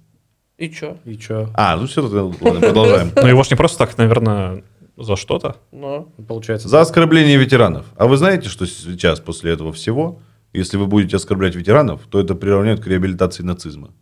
[0.57, 0.97] И чё?
[1.05, 1.51] И чё?
[1.53, 3.11] А, ну все, ладно, продолжаем.
[3.15, 4.63] Но его ж не просто так, наверное,
[4.97, 5.57] за что-то.
[5.71, 6.07] Но...
[6.27, 6.67] Получается.
[6.67, 7.85] За оскорбление ветеранов.
[7.97, 10.21] А вы знаете, что сейчас, после этого всего,
[10.53, 13.93] если вы будете оскорблять ветеранов, то это приравняют к реабилитации нацизма.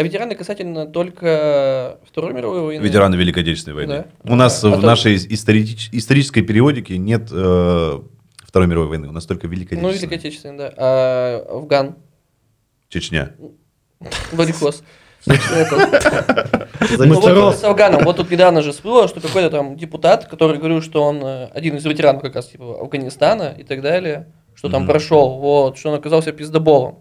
[0.00, 2.82] А ветераны касательно только Второй мировой войны?
[2.82, 4.04] Ветераны Великой Отечественной войны.
[4.24, 4.32] Да.
[4.32, 8.00] У нас А в то- нашей историч- исторической периодике нет э,
[8.42, 9.08] Второй мировой войны.
[9.08, 10.10] У нас только Великой Ну, Отечественной.
[10.10, 10.72] Великой Отечественной, да.
[10.78, 11.96] А Афган,
[12.88, 13.34] Чечня.
[14.32, 14.82] варикоз.
[15.26, 17.54] Ну, вот Мистеров.
[17.56, 18.04] с Афганом.
[18.04, 21.76] Вот тут недавно же всплыло, что какой-то там депутат, который говорил, что он э, один
[21.76, 25.96] из ветеранов как раз типа Афганистана и так далее, что там прошел, вот, что он
[25.96, 27.00] оказался пиздоболом.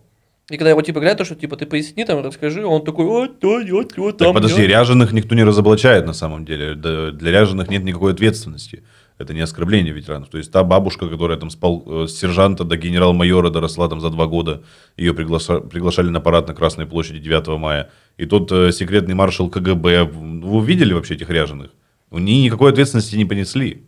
[0.49, 3.43] И когда его типа говорят, то, что типа ты поясни там, расскажи, он такой, вот,
[3.43, 4.67] я, я, Так там, подожди, я».
[4.67, 6.73] ряженых никто не разоблачает на самом деле.
[6.75, 8.83] Для ряженых нет никакой ответственности.
[9.19, 10.29] Это не оскорбление ветеранов.
[10.29, 13.99] То есть та бабушка, которая там с, пол- э, с сержанта до генерал-майора доросла там
[13.99, 14.63] за два года,
[14.95, 17.89] ее приглаша- приглашали на парад на Красной площади 9 мая.
[18.17, 21.71] И тот э, секретный маршал КГБ, вы видели вообще этих ряженых?
[22.11, 23.83] Они никакой ответственности не понесли.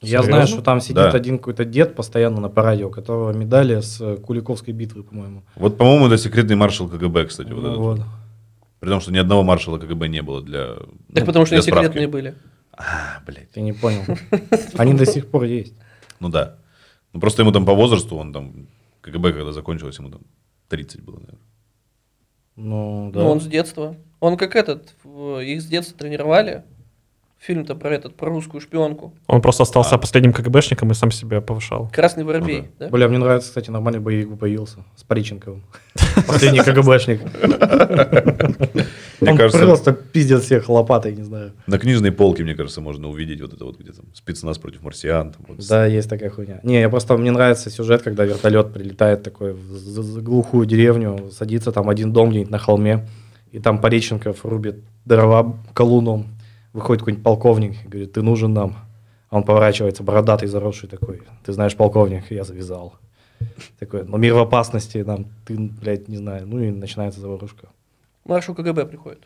[0.00, 0.32] Я Серьезно?
[0.32, 1.10] знаю, что там сидит Да.
[1.10, 5.42] один какой-то дед постоянно на параде, у которого медали с э, Куликовской битвы, по-моему.
[5.56, 7.52] Вот, по-моему, это секретный маршал КГБ, кстати.
[7.52, 7.76] Вот этот.
[7.76, 8.00] вот.
[8.80, 10.86] При том, что ни одного маршала КГБ не было для Так
[11.20, 11.84] ну, потому что они справки.
[11.88, 12.34] секретные были.
[12.72, 13.50] А, блядь.
[13.50, 14.04] Ты не понял.
[14.78, 15.74] Они до сих пор есть.
[16.18, 16.56] Ну да.
[17.12, 18.68] Ну просто ему там по возрасту, он там,
[19.02, 20.22] КГБ когда закончилось, ему там
[20.68, 21.38] 30 было, наверное.
[22.56, 23.20] Ну, да.
[23.20, 23.96] Ну, он с детства.
[24.18, 26.62] Он как этот, их с детства тренировали.
[27.40, 29.14] Фильм-то про этот, про русскую шпионку.
[29.26, 29.98] Он просто остался А.
[29.98, 31.88] последним КГБшником и сам себя повышал.
[31.90, 32.88] Красный воробей, Ну да?
[32.90, 34.84] Бля, мне нравится, кстати, нормальный боевик появился.
[34.94, 35.62] С Париченковым.
[36.26, 37.22] Последний КГБшник.
[39.22, 41.52] Мне кажется- просто пиздит всех лопатой, не знаю.
[41.66, 45.34] На книжной полке, мне кажется, можно увидеть вот это вот где там спецназ против марсиан.
[45.68, 46.60] Да, есть такая хуйня.
[46.62, 51.88] Не, я просто, мне нравится сюжет, когда вертолет прилетает такой в глухую деревню, садится там
[51.88, 53.06] один дом где-нибудь на холме,
[53.52, 54.76] и там Пореченков рубит
[55.06, 56.26] дрова колуном.
[56.72, 58.76] Выходит какой-нибудь полковник и говорит, ты нужен нам.
[59.28, 61.22] А он поворачивается, бородатый, заросший такой.
[61.44, 62.94] Ты знаешь, полковник, я завязал.
[63.78, 66.46] Такой, но мир в опасности, нам, ты, блядь, не знаю.
[66.46, 67.68] Ну и начинается заварушка.
[68.24, 69.22] Маршал КГБ приходит.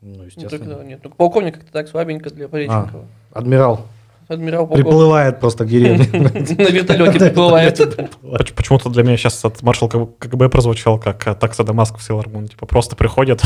[0.00, 0.74] Ну, Ну, естественно.
[0.74, 3.06] только, нет, ну, полковник как-то так слабенько для Пореченкова.
[3.32, 3.86] Адмирал
[4.28, 4.84] Адмирал полковник.
[4.86, 6.06] приплывает просто к деревне.
[6.12, 7.76] На вертолете приплывает.
[8.22, 12.48] Поч- Почему-то для меня сейчас от маршал КГБ прозвучал как э, такса Дамаск в Moon.
[12.48, 13.42] Типа просто приходит,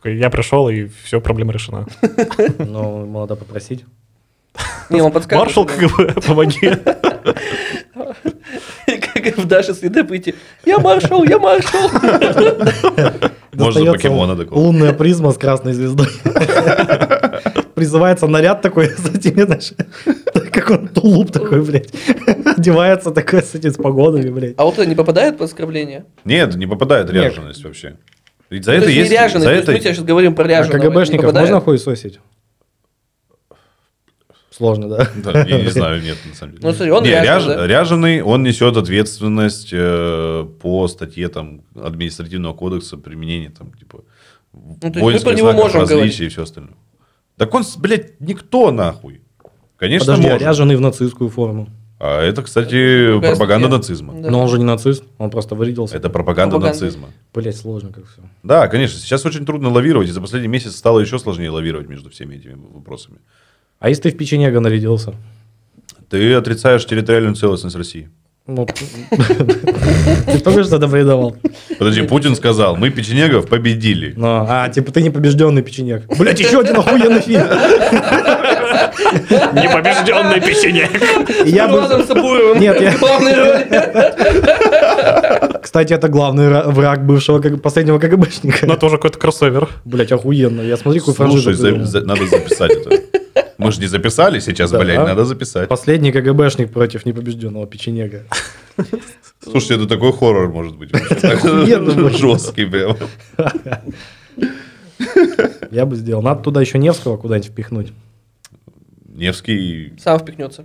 [0.00, 1.86] такой, я пришел, и все, проблема решена.
[2.58, 3.84] Ну, надо попросить.
[4.88, 5.46] Не, он подсказывает.
[5.46, 5.74] Маршал да.
[5.74, 6.70] КГБ, помоги.
[9.22, 10.34] Как в Даше следопыте.
[10.64, 11.88] Я маршал, я маршал.
[13.52, 14.58] Можно Достается покемона такого.
[14.58, 16.08] Лунная призма с красной звездой.
[17.74, 19.72] Призывается наряд такой с этими, знаешь,
[20.50, 21.92] как он тулуп такой, блядь.
[22.56, 24.54] Одевается такой с этими с погодами, блядь.
[24.56, 26.04] А вот это не попадает под оскорбление?
[26.24, 27.96] Нет, не попадает ряженость вообще.
[28.50, 30.44] Ведь за Ну, это то есть ряженый, за то есть это- мы сейчас говорим про
[30.44, 30.76] А ряженого.
[30.82, 32.18] не КГБшников можно хуесосить?
[34.50, 35.08] Сложно, да?
[35.16, 36.66] Да, я не знаю, нет, на самом деле.
[36.66, 37.66] Ну, смотри, он Не, ряженый, ряж- да?
[37.66, 44.04] ряженый, он несет ответственность э, по статье там, административного кодекса применения там, типа,
[44.52, 46.20] Ну, то есть мы воинских про него знаков можем различия говорить.
[46.20, 46.74] и все остальное.
[47.36, 49.22] Так он, блядь, никто нахуй.
[49.78, 50.46] Конечно, Подожди, а может.
[50.46, 51.68] ряженый в нацистскую форму.
[52.02, 53.76] А это, кстати, Другая пропаганда статья.
[53.76, 54.14] нацизма.
[54.22, 54.30] Да.
[54.30, 55.96] Но он же не нацист, он просто вырядился.
[55.96, 56.82] Это пропаганда, Пропаганда.
[56.84, 57.08] нацизма.
[57.34, 58.22] Блять, сложно как все.
[58.42, 58.98] Да, конечно.
[58.98, 62.54] Сейчас очень трудно лавировать, и за последний месяц стало еще сложнее лавировать между всеми этими
[62.72, 63.18] вопросами.
[63.80, 65.14] А если ты в печенега нарядился?
[66.08, 68.08] Ты отрицаешь территориальную целостность России.
[68.46, 68.66] Ну,
[70.26, 71.36] ты только что добредовал.
[71.78, 74.14] Подожди, Путин сказал, мы печенегов победили.
[74.16, 76.06] Ну, а, типа ты непобежденный печенег.
[76.18, 77.42] Блять, еще один охуенный фильм.
[79.30, 80.90] Непобежденный печенек.
[81.46, 81.80] И Я бы...
[82.58, 82.92] Нет, я-.
[85.62, 88.76] Кстати, это главный ра- враг бывшего последнего Но КГБшника.
[88.76, 89.68] тоже какой-то кроссовер.
[89.84, 90.62] Блять, охуенно.
[90.62, 92.90] Я смотри, какую франшизу надо записать это.
[93.58, 94.78] Мы же не записали сейчас, Да.
[94.78, 95.68] блядь, надо записать.
[95.68, 98.22] Последний КГБшник против непобежденного печенега.
[99.42, 100.90] Слушайте, это такой хоррор может быть.
[101.22, 102.16] Охуенно будет.
[102.18, 102.96] Жесткий прям.
[105.70, 106.22] Я бы сделал.
[106.22, 107.92] Надо туда еще Невского куда-нибудь впихнуть.
[109.20, 110.64] Невский Сам впихнется.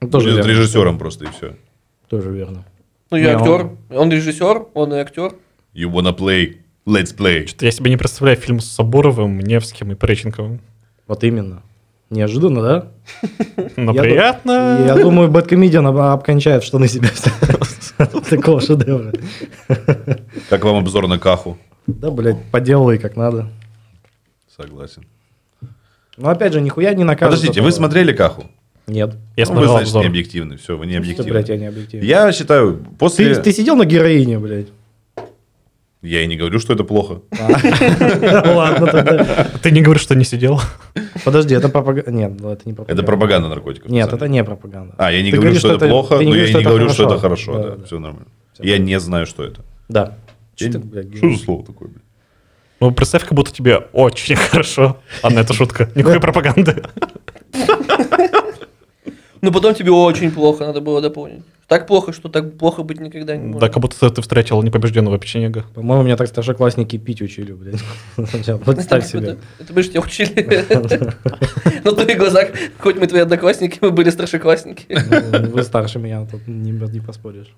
[0.00, 0.50] Ну, Тоже будет верно.
[0.50, 1.56] режиссером просто и все.
[2.08, 2.64] Тоже верно.
[3.10, 3.70] Ну, и Не, он- актер.
[3.90, 5.34] Он режиссер, он и актер.
[5.74, 6.56] You wanna play?
[6.86, 7.46] Let's play.
[7.46, 10.60] Что-то я себе не представляю фильм с Соборовым, Невским и Пореченковым.
[11.06, 11.62] Вот именно.
[12.10, 12.88] Неожиданно, да?
[13.76, 14.84] Но Я приятно.
[14.86, 17.08] Я думаю, Бэткомедиан об- обкончает штаны себя
[18.30, 19.12] такого шедевра.
[20.50, 21.56] Как вам обзор на Каху?
[21.86, 23.48] Да, блядь, поделай как надо.
[24.56, 25.04] Согласен.
[26.16, 27.36] Но опять же, нихуя не накажут.
[27.36, 28.46] Подождите, вы смотрели Каху?
[28.86, 29.16] Нет.
[29.36, 30.06] Я Ну, вы, значит, не обзор.
[30.06, 30.56] объективны.
[30.56, 31.30] Все, вы не Что, объективны.
[31.32, 32.04] блядь, я не объективен.
[32.04, 33.34] Я считаю, после...
[33.36, 34.66] Ты, ты сидел на героине, блядь?
[36.02, 37.20] Я и не говорю, что это плохо.
[37.30, 39.46] Ладно тогда.
[39.62, 40.60] Ты не говоришь, что не сидел.
[41.24, 42.10] Подожди, это пропаганда.
[42.10, 43.02] Нет, ну, это не пропаганда.
[43.02, 43.88] Это пропаганда наркотиков.
[43.88, 44.94] на Нет, это не пропаганда.
[44.98, 47.04] А, я не говорю, что, что это плохо, не но я не что говорю, что
[47.06, 47.78] это хорошо.
[47.86, 48.26] все нормально.
[48.58, 49.60] Я не знаю, что это.
[49.88, 50.18] Да.
[50.56, 52.01] Что не- Что за слово такое, блядь?
[52.82, 54.96] Ну, представь, как будто тебе очень хорошо.
[55.22, 55.88] Ладно, это шутка.
[55.94, 56.82] Никакой пропаганды.
[59.40, 61.42] Но потом тебе очень плохо, надо было дополнить.
[61.68, 63.72] Так плохо, что так плохо быть никогда не Да, может.
[63.72, 65.64] как будто ты встретил непобежденного печенега.
[65.74, 67.80] По-моему, меня так старшеклассники пить учили, блядь.
[68.64, 69.38] Представь себе.
[69.60, 70.32] Это, мы же тебя учили.
[71.84, 72.48] На твоих глазах,
[72.80, 74.86] хоть мы твои одноклассники, мы были старшеклассники.
[74.88, 77.54] Ну, Вы старше меня, тут не поспоришь.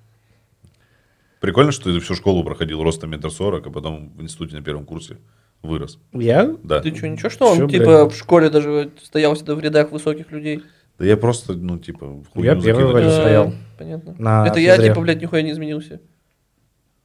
[1.44, 4.86] Прикольно, что ты всю школу проходил ростом метр сорок, а потом в институте на первом
[4.86, 5.18] курсе
[5.62, 5.98] вырос.
[6.14, 6.54] Я?
[6.62, 6.80] Да.
[6.80, 8.12] Ты что, ничего, что он Чё, типа блядь?
[8.14, 10.62] в школе даже стоял всегда в рядах высоких людей?
[10.98, 12.92] Да я просто, ну, типа, в хуйню Я первый закинуть.
[12.92, 13.52] вроде стоял.
[13.76, 14.14] Понятно.
[14.18, 14.88] На Это я, физре.
[14.88, 16.00] типа, блядь, нихуя не изменился.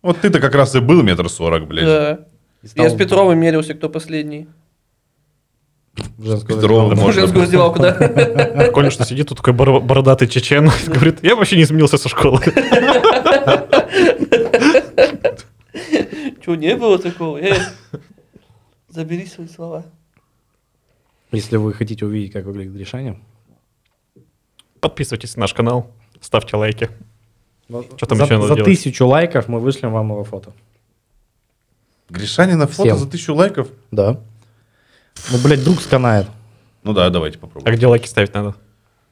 [0.01, 1.85] Вот ты-то как раз и был метр сорок, блядь.
[1.85, 2.19] Да.
[2.63, 4.47] И стал Я с Петровым мерился, кто последний.
[6.17, 7.05] в женскую Петровым раздевалку.
[7.19, 7.27] Можно.
[7.27, 7.91] В раздевалку, да.
[7.93, 10.69] Прикольно, что сидит тут такой боро- бородатый чечен.
[10.87, 12.39] Говорит, я вообще не изменился со школы.
[16.49, 17.39] Чего, не было такого?
[18.89, 19.85] Забери свои слова.
[21.31, 23.19] Если вы хотите увидеть, как выглядит решение,
[24.79, 26.89] Подписывайтесь на наш канал, ставьте лайки.
[27.67, 28.65] Что там за, еще надо за делать?
[28.65, 30.53] тысячу лайков мы вышлем вам его фото.
[32.09, 32.97] Гришанина фото Всем.
[32.97, 33.67] за тысячу лайков?
[33.91, 34.19] Да.
[35.31, 36.25] Ну, блядь, друг сканает.
[36.81, 37.75] Ну да, давайте А попробуем.
[37.75, 38.55] где лайки ставить надо?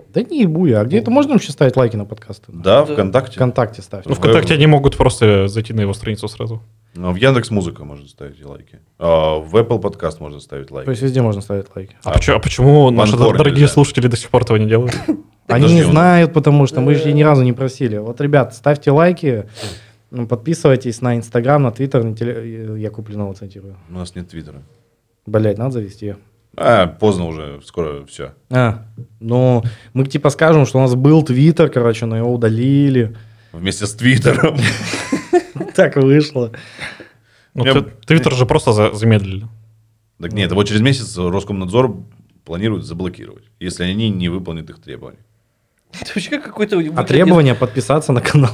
[0.08, 2.45] Да не ебу А где это можно вообще ставить лайки на подкасты?
[2.47, 2.93] Да, Да.
[2.93, 3.36] ВКонтакте.
[3.36, 4.10] Вконтакте ставьте.
[4.10, 6.63] Ну, ВКонтакте они могут просто зайти на его страницу сразу.
[6.97, 8.79] Ну, в Яндекс Музыка можно ставить лайки.
[8.97, 10.86] А в Apple подкаст можно ставить лайки.
[10.86, 11.95] То есть везде можно ставить лайки.
[12.03, 13.73] А, А, почему, а почему наши Анкор дорогие нельзя.
[13.73, 14.97] слушатели до сих пор этого не делают?
[15.47, 17.97] Они не знают, потому что мы же ни разу не просили.
[17.97, 19.45] Вот, ребят, ставьте лайки,
[20.10, 23.77] ну, подписывайтесь на Инстаграм, на Твиттер, на теле- я куплю цитирую.
[23.89, 24.63] У нас нет твиттера.
[25.27, 26.15] Блять, надо завести.
[26.55, 28.33] А, поздно уже, скоро все.
[28.49, 28.86] А,
[29.19, 33.15] ну, мы типа скажем, что у нас был Твиттер, короче, но его удалили.
[33.53, 34.57] Вместе с твиттером.
[35.75, 36.51] Так вышло.
[37.53, 39.47] Ну, Я- Твиттер же просто за- замедлили.
[40.21, 41.97] Так нет, вот через месяц Роскомнадзор
[42.43, 45.19] планирует заблокировать, если они не выполнят их требований.
[45.99, 46.79] Это вообще как какой-то...
[46.95, 48.51] А требование подписаться на канал.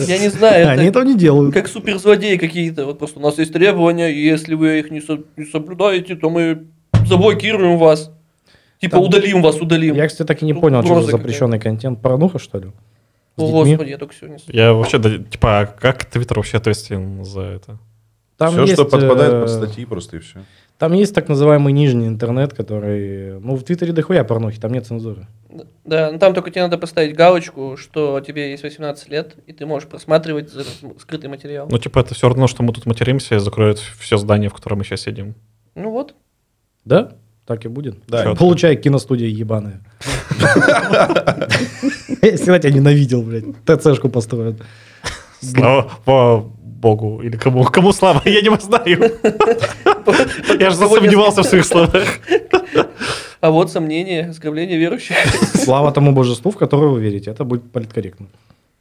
[0.00, 1.54] Я не знаю, Они это этого не делают.
[1.54, 2.84] как суперзлодеи какие-то.
[2.86, 6.28] Вот просто у нас есть требования, и если вы их не, со- не соблюдаете, то
[6.30, 6.66] мы
[7.06, 8.12] заблокируем вас.
[8.80, 9.94] Типа Там- удалим вас, удалим.
[9.94, 12.02] Я, кстати, так и не понял, что за угроза запрещенный контент.
[12.02, 12.72] Порнуха, что ли?
[13.36, 14.38] О, господи, я только сегодня...
[14.48, 17.78] Я вообще, да, типа, а как Твиттер вообще ответственен за это?
[18.36, 20.40] Там все, что есть, подпадает э, под статьи, просто и все.
[20.78, 23.38] Там есть так называемый нижний интернет, который...
[23.40, 25.28] Ну, в Твиттере дохуя порнухи, там нет цензуры.
[25.84, 29.64] Да, ну там только тебе надо поставить галочку, что тебе есть 18 лет, и ты
[29.64, 30.50] можешь просматривать
[30.98, 31.68] скрытый материал.
[31.70, 34.78] Ну, типа, это все равно, что мы тут материмся и закроют все здание, в котором
[34.78, 35.34] мы сейчас сидим.
[35.74, 36.14] Ну вот.
[36.84, 37.12] Да?
[37.52, 37.96] Так и будет.
[38.08, 38.22] Да.
[38.24, 38.38] Чё ты?
[38.38, 39.80] Получай киностудия ебаная.
[42.22, 43.44] Я всегда тебя ненавидел, блядь.
[43.66, 44.56] ТЦшку построят.
[45.40, 45.90] Слава
[46.80, 47.20] богу.
[47.22, 49.12] Или кому, кому слава, я не знаю.
[50.60, 52.20] Я же засомневался в своих словах.
[53.40, 55.16] А вот сомнение, оскорбление верующих.
[55.54, 57.30] Слава тому божеству, в которое вы верите.
[57.30, 58.26] Это будет политкорректно.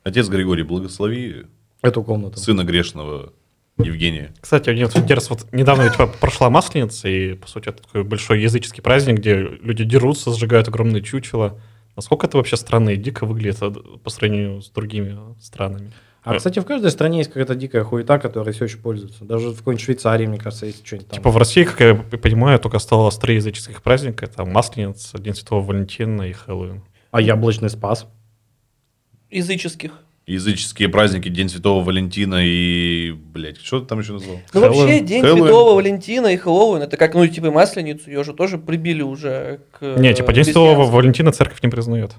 [0.04, 1.46] Отец Григорий, благослови
[1.82, 2.40] Эту комнату.
[2.40, 3.34] сына грешного
[3.78, 4.34] Евгения.
[4.40, 8.42] Кстати, мне вот интересно, вот недавно ведь прошла Масленица, и, по сути, это такой большой
[8.42, 11.60] языческий праздник, где люди дерутся, сжигают огромные чучела.
[11.96, 15.92] Насколько это вообще странно и дико выглядит а, по сравнению с другими странами?
[16.24, 19.26] А, кстати, в каждой стране есть какая-то дикая хуета, которой все еще пользуются.
[19.26, 21.18] Даже в какой-нибудь Швейцарии, мне кажется, есть что-нибудь там.
[21.18, 24.26] Типа в России, как я понимаю, только осталось три языческих праздника.
[24.26, 26.84] Это Масленица, День Святого Валентина и Хэллоуин.
[27.10, 28.06] А яблочный спас?
[29.32, 29.94] Языческих.
[30.28, 34.38] Языческие праздники, День Святого Валентина и, блядь, что ты там еще назвал?
[34.54, 34.80] Ну Хэллоуин.
[34.80, 35.44] вообще, День Хэллоуин.
[35.44, 39.98] Святого Валентина и Хэллоуин, это как, ну, типа Масленицу, ее же тоже прибили уже к
[39.98, 40.86] Не, типа День э, Святого.
[40.86, 42.12] Валентина церковь не признает.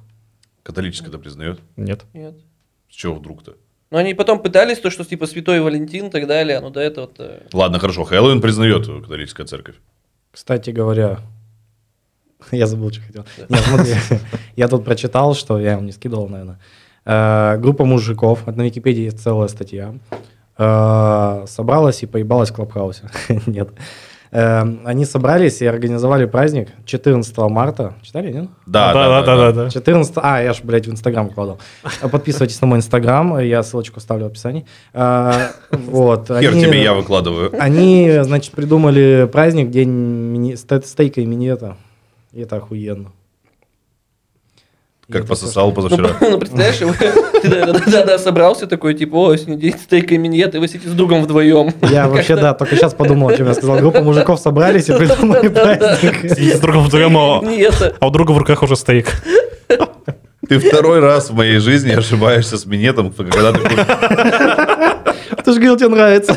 [0.64, 1.60] Католическая это признает.
[1.76, 2.02] Нет.
[2.12, 2.34] Нет.
[2.90, 3.54] С чего вдруг-то?
[3.90, 7.06] Но они потом пытались то, что типа Святой Валентин и так далее, но до этого
[7.06, 7.46] -то...
[7.52, 9.76] Ладно, хорошо, Хэллоуин признает католическая церковь.
[10.32, 11.20] Кстати говоря,
[12.50, 13.24] я забыл, что хотел.
[13.48, 13.94] Нет, смотри,
[14.56, 16.58] я тут прочитал, что я вам не скидывал, наверное.
[17.04, 19.94] Э, Группа мужиков, на Википедии есть целая статья,
[20.58, 23.04] э, собралась и поебалась в Клабхаусе.
[23.46, 23.70] Нет.
[24.30, 27.94] Э, Они собрались и организовали праздник 14 марта.
[28.02, 28.48] Читали, нет?
[28.66, 29.70] Да, да, да, да.
[29.70, 30.14] 14...
[30.16, 31.58] А, я ж, блядь, в Инстаграм вкладывал.
[32.10, 34.64] Подписывайтесь на мой Инстаграм, я ссылочку ставлю в описании.
[34.94, 36.28] Э, Вот.
[36.28, 37.52] Хер они- тебе я выкладываю.
[37.60, 40.54] они, значит, придумали праздник, день мини...
[40.54, 41.76] сте- стейка и минета.
[42.32, 43.10] И это охуенно.
[45.12, 46.10] Как пососал Ну, позавчера.
[46.20, 46.94] ну, представляешь, вы-
[47.42, 50.92] ты да-да-да, собрался такой, типа, о, сегодня день стейка и миньет, и вы сидите с
[50.92, 51.72] другом вдвоем.
[51.82, 53.78] Я вообще, да, только сейчас подумал, о чем я сказал.
[53.78, 56.20] Группа мужиков собрались и придумали праздник.
[56.22, 57.42] Сидите с другом вдвоем, а
[58.00, 59.08] а у друга в руках уже стейк.
[60.48, 63.60] Ты второй раз в моей жизни ошибаешься с минетом, когда ты.
[65.44, 66.36] Ты же говорил, тебе нравится.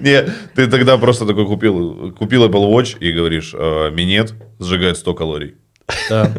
[0.00, 5.14] Не, ты тогда просто такой купил, купил Apple Watch и говоришь, «Э, минет сжигает 100
[5.14, 5.54] калорий.
[6.08, 6.30] Да.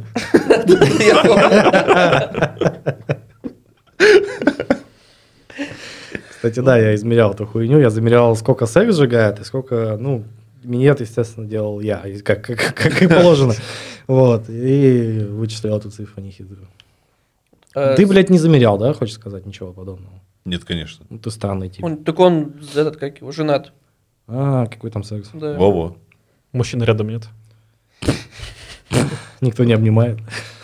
[6.30, 7.80] Кстати, да, я измерял эту хуйню.
[7.80, 10.24] Я замерял, сколько секс сжигает и сколько, ну,
[10.64, 13.54] минет, естественно, делал я, как, как, как и положено.
[14.08, 14.50] Вот.
[14.50, 16.68] И вычислил эту цифру нехитрую.
[17.76, 19.46] Э, Ты, блядь, не замерял, да, хочешь сказать?
[19.46, 20.14] Ничего подобного.
[20.44, 21.06] Нет, конечно.
[21.10, 21.84] Ну, ты странный тип.
[21.86, 23.72] он- Так он, этот, как его, женат.
[24.28, 25.30] А, какой там секс?
[25.34, 25.54] Да.
[25.58, 25.96] Во-во.
[26.52, 27.24] Мужчины рядом нет.
[29.42, 30.20] Никто не обнимает.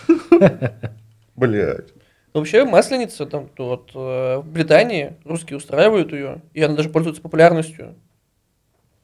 [1.36, 1.88] Блять.
[2.34, 7.22] Но вообще масленица там вот э, в Британии русские устраивают ее, и она даже пользуется
[7.22, 7.96] популярностью.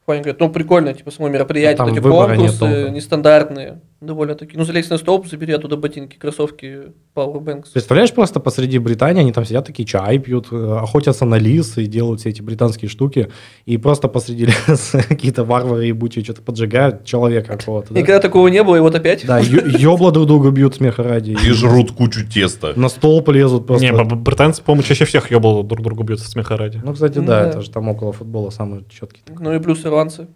[0.06, 4.58] Ваня говорит, ну прикольно, типа само мероприятие, нет конкурсы нестандартные, довольно такие.
[4.58, 7.66] Ну залезь на столб, забери оттуда ботинки, кроссовки, Powerbanks.
[7.72, 11.86] Представляешь, просто посреди Британии они там сидят такие чай пьют, э, охотятся на лис и
[11.86, 13.30] делают все эти британские штуки,
[13.66, 17.94] и просто посреди леса какие-то варвары ебучие что-то поджигают человека какого-то.
[17.94, 19.26] Да, Никогда такого не было, и вот опять.
[19.26, 21.32] да ёбла друг друга бьют смеха ради.
[21.32, 22.72] И жрут кучу теста.
[22.76, 23.86] На столб лезут просто.
[23.86, 26.80] Не, британцы, по-моему, чаще всех ебал друг другу бьют смеха ради.
[26.82, 27.48] Ну, кстати, Ну да, да.
[27.50, 29.22] это же там около футбола самый четкий.
[29.38, 30.28] Ну и плюс ирландцы.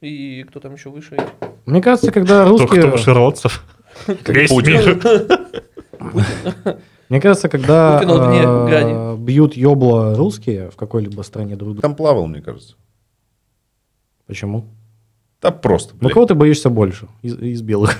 [0.00, 1.16] И кто там еще выше?
[1.64, 2.92] Мне кажется, когда Кто, русские...
[2.92, 3.50] кто?
[4.32, 4.72] Весь Путин.
[4.72, 6.76] мир.
[7.08, 9.16] Мне кажется, когда э, грани.
[9.16, 11.82] бьют ёбла русские в какой-либо стране друг друга.
[11.82, 12.74] Там плавал, мне кажется.
[14.26, 14.66] Почему?
[15.40, 17.96] Да просто, Ну, кого ты боишься больше из, из белых?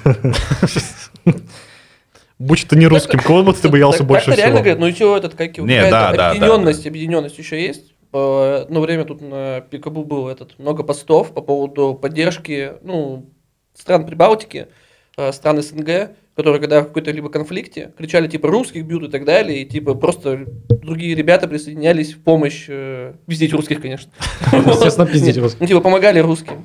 [2.39, 4.65] Будь ты не русским, кого бы ты боялся больше так-то реально всего?
[4.65, 7.95] говорят, ну еще этот, как его, Не, какая-то да, да, да, объединенность, объединенность еще есть.
[8.13, 13.27] Э, Одно время тут на Пикабу было этот, много постов по поводу поддержки ну,
[13.75, 14.69] стран Прибалтики,
[15.17, 19.25] э, стран СНГ, которые когда в какой-то либо конфликте кричали типа русских бьют и так
[19.25, 24.11] далее, и типа просто другие ребята присоединялись в помощь, э, пиздить русских, конечно.
[24.53, 25.61] Естественно, пиздить русских.
[25.61, 26.65] Ну типа помогали русским.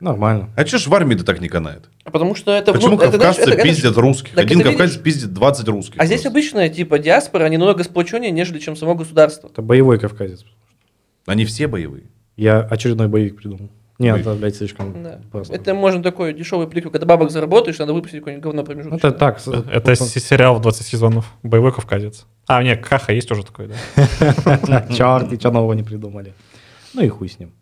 [0.00, 0.48] Нормально.
[0.56, 1.88] А че ж в армии-то так не канает?
[2.04, 2.72] А Потому что это...
[2.72, 4.34] Почему это, знаешь, кавказцы это- это пиздят русских?
[4.34, 5.04] так Один это кавказец видишь?
[5.04, 6.00] пиздит 20 русских.
[6.00, 6.38] А здесь просто.
[6.38, 9.48] обычная типа диаспора, они намного сплоченнее, нежели чем само государство.
[9.48, 10.44] Это боевой кавказец.
[11.26, 12.04] Они все боевые.
[12.36, 13.68] Я очередной боевик придумал.
[13.98, 14.26] Нет, Боевик.
[14.28, 15.20] это, блядь, слишком Да.
[15.30, 15.54] просто.
[15.54, 19.10] Это можно такой дешевый прикол, когда бабок заработаешь, надо выпустить какое-нибудь говно промежуточное.
[19.10, 19.38] Это так.
[19.38, 21.26] с- Это сериал в 20 сезонов.
[21.42, 22.24] Боевой кавказец.
[22.46, 24.86] А, нет, Каха есть уже такой, да.
[24.96, 26.32] Черт, и что нового не придумали.
[26.94, 27.52] Ну и хуй с ним.